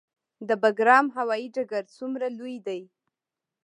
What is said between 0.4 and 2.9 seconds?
د بګرام هوايي ډګر څومره لوی دی؟